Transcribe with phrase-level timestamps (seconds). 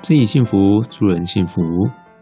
[0.00, 1.60] 自己幸福，助人幸福。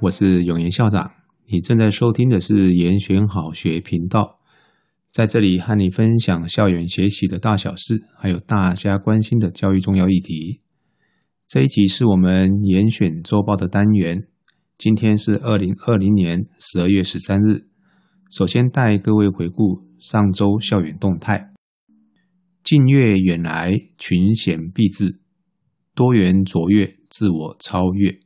[0.00, 1.10] 我是永言校长，
[1.46, 4.40] 你正在收听的是延选好学频道，
[5.12, 10.62] 在这里和你分享校园学习的大小事，还有大家关心的教育重要议题。
[11.46, 14.26] 这一集是我们严选周报的单元，
[14.78, 17.66] 今天是二零二零年十二月十三日。
[18.30, 21.52] 首先带各位回顾上周校园动态。
[22.64, 25.20] 近月远来，群贤毕至；
[25.94, 28.18] 多元卓越，自我超越。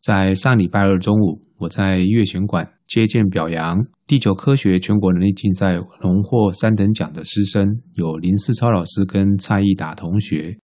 [0.00, 10.56] 在上礼拜二中午，我在悦选馆接见表扬地球科学全国能力竞赛荣获三等奖的师生，有林世超老师跟蔡义达同学，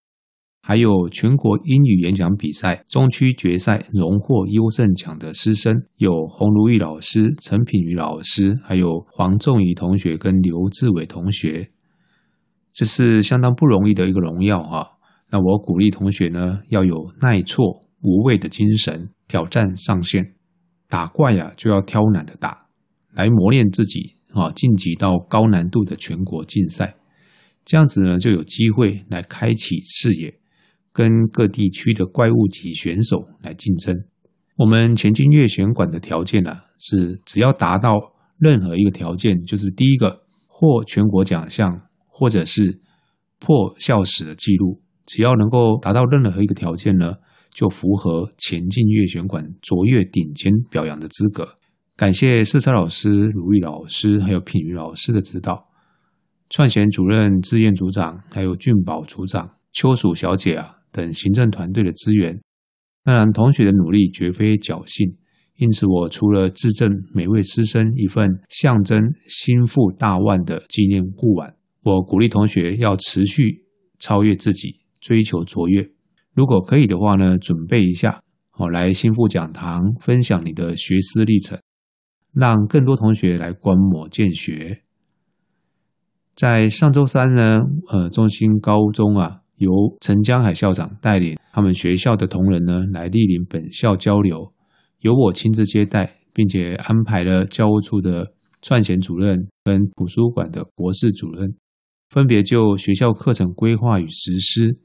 [0.61, 11.69] 还有全国英语演讲比赛中区决赛荣获优胜奖的师生，有洪如玉老师、陈品瑜老师，还有黄仲仪同学跟刘志伟同学。
[12.71, 14.91] 这是相当不容易的一个荣耀哈。
[15.29, 17.65] 那我鼓励同学呢，要有耐挫
[18.01, 20.35] 无畏的精神，挑战上限。
[20.87, 22.67] 打怪呀，就要挑难的打，
[23.13, 26.95] 来磨练自己啊，晋级到高难度的全国竞赛。
[27.65, 30.33] 这样子呢，就有机会来开启视野，
[30.91, 33.95] 跟各地区的怪物级选手来竞争。
[34.57, 37.91] 我们前进悦选馆的条件呢，是只要达到
[38.37, 41.81] 任何一个条件，就是第一个获全国奖项。
[42.15, 42.79] 或者是
[43.39, 44.79] 破校史的记录，
[45.13, 47.13] 只要能够达到任何一个条件呢，
[47.53, 51.47] 就符合前进悦选馆卓越顶尖表扬的资格。
[51.95, 55.67] 感谢色彩老师、如意老师还有品瑜老师的指导，
[56.49, 62.41] 创贤主任、志愿组长还有俊宝组长、邱淑小姐啊等行政团队的支援。
[63.03, 65.15] 当然，同学的努力绝非侥幸，
[65.57, 71.53] 因此我除了致赠每位师生一份象征心腹大腕的纪念护腕。
[71.83, 73.65] 我鼓励同学要持续
[73.99, 75.85] 超越自己，追求卓越。
[76.33, 81.59] 如果可以的话呢，准备一下，好来心腹讲堂分享你的学思历程，
[82.33, 84.81] 让更多同学来观摩见学。
[86.33, 87.59] 在上周三呢，
[87.89, 89.69] 呃，中心高中啊，由
[89.99, 94.53] 陈江海校长带领他们学校的同仁呢，来莅临本校交流，
[95.01, 101.53] 由我亲自接待，并且安排了教务处的创贤主任跟图书馆的国事主任。
[102.09, 104.77] 分别就学校课程规划与实施，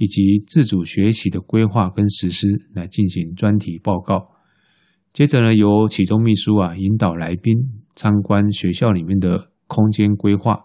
[0.00, 4.28] 以及自主学习的规划跟实施来进行专题报告。
[5.12, 7.54] 接着呢，由启中秘书啊引导来宾
[7.94, 10.56] 参观学校里面的空间规划。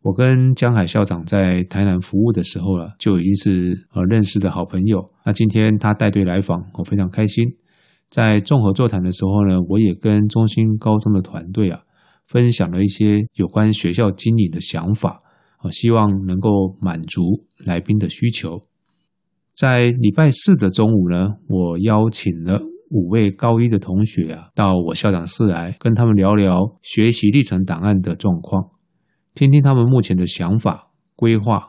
[0.00, 5.12] 我跟江海校长在台南服务的时候啊，就已经是呃认识的好朋友。
[5.26, 7.44] 那今天他带队来访，我非常开心。
[8.08, 11.82] 在综合座谈的时候呢，我也跟中兴高中的团队啊。
[12.24, 15.20] 分享了一些有关学校经营的想法，
[15.62, 18.66] 我，希望能够满足来宾的需求。
[19.54, 28.70] 在礼拜四的中午呢，我邀请了五位高一的同学啊，到我校长室来，跟他们聊聊学习历程档案的状况，
[29.34, 31.66] 听听他们目前的想法、规划，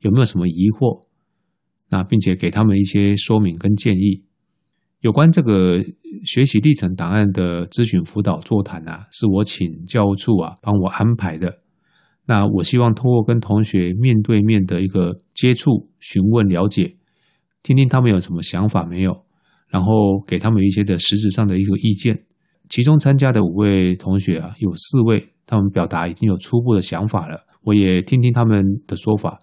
[0.00, 1.06] 有没有什么疑惑，
[1.90, 4.24] 那并且给他们一些说明跟建议。
[5.00, 5.84] 有关这个
[6.24, 11.60] 学习历程档案的咨询辅导座谈啊，是我请教务处啊帮我安排的。
[12.26, 16.96] 那我希望通过跟同学面对面的一个接触、询问、了解，
[17.62, 19.24] 听听他们有什么想法没有，
[19.68, 22.24] 然后给他们一些的实质上的一个意见。
[22.68, 29.38] 其中参加的五位同学啊，有四位他们表达已经有初步的想法了，我也听听他们的说法。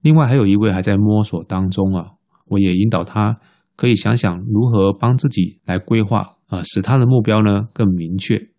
[0.00, 2.12] 另外还有一位还在摸索当中啊，
[2.46, 3.38] 我也引导他。
[3.74, 8.51] 可以想想如何帮自己来规划啊，使他的目标呢更明确。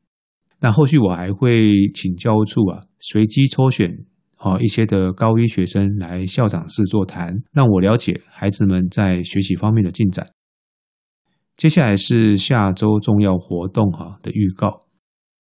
[0.64, 3.92] 那后续我还会请教务处啊，随机抽选
[4.38, 10.26] 啊一些的高一学生来校长室座谈，让我了解孩子们在学习方面的进展。
[11.58, 14.88] 接下来是下周重要活动哈的预告，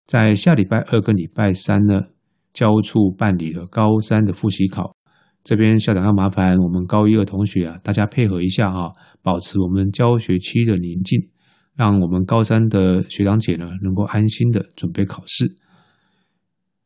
[0.05, 2.01] 在下礼拜二跟礼拜三呢，
[2.51, 4.93] 教务处办理了高三的复习考。
[5.41, 8.91] 这边校长要麻烦我们高一的同学啊，大家配合一下哈，
[9.21, 11.29] 保持我们教学期的宁静，
[11.75, 15.55] 让我们高三的学长姐呢能够安心的准备考试。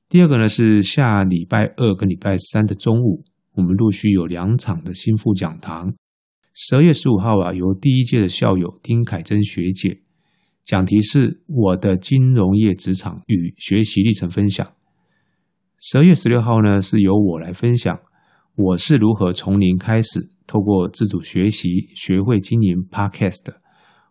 [0.09, 3.25] 第二个呢是下礼拜二跟礼拜三的中午，
[3.55, 5.93] 我们陆续有两场的心腹讲堂。
[6.53, 9.99] 十二月十五号啊，由第一届的校友丁凯珍学姐，
[10.63, 14.65] 讲题是我的金融业职场与学习历程分享。
[15.79, 17.99] 十二月十六号呢，是由我来分享。
[18.55, 23.61] 我是如何从零开始，透过自主学习学会经营 Podcast 的？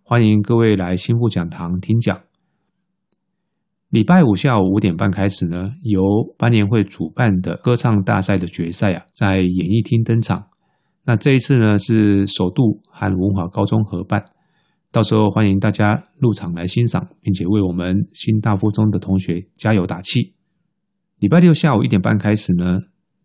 [0.08, 2.16] 欢迎各位来心腹讲堂听讲。
[3.88, 6.00] 礼拜五下午五点半开始呢，由
[6.38, 10.46] 班联会主办的歌唱大赛的决赛啊，在演艺厅登场。
[11.06, 14.24] 那这一次呢是首度和文华高中合办，
[14.92, 20.36] 到时候欢迎大家入场来欣赏，并且为我们新大附中的同学加油打气。
[21.18, 22.78] 礼拜六下午一点半开始呢，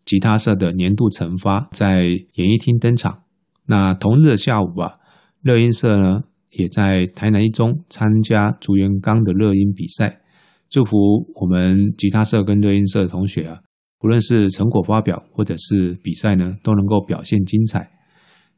[0.04, 3.22] 吉他社的年度成发在演艺厅登场。
[3.66, 4.94] 那同日的下午啊，
[5.42, 6.22] 乐音社呢
[6.58, 10.20] 也在台南一中参加竹元刚的乐音比赛。
[10.70, 10.96] 祝福
[11.34, 13.58] 我们吉他社跟乐音社的同学啊，
[13.98, 17.90] 不论是成果发表或者是比赛呢，都能够表现精彩。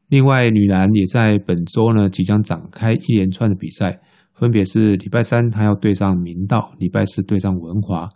[0.07, 3.99] 另外，女篮也在本周呢即将展开一连串的比赛，
[4.33, 8.07] 分别是礼拜三她要对上明道，礼拜四对上文华，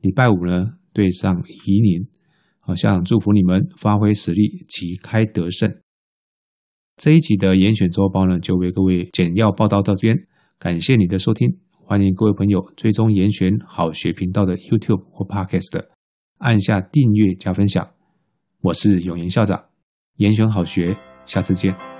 [0.00, 2.04] 礼拜五呢对上宜宁。
[2.60, 5.70] 好，校长祝福你们发挥实力，旗开得胜。
[6.96, 10.16] 这一集的严选周报呢，就为各位简要报道到这边，
[10.58, 11.58] 感谢你的收听。
[11.86, 15.84] 欢迎各位朋友追踪严选好学频道的 YouTube 或 Podcast，
[16.38, 17.86] 按下订阅加分享。
[18.62, 19.64] 我是永言校长，
[20.16, 20.96] 严选好学，
[21.26, 21.93] 下次见。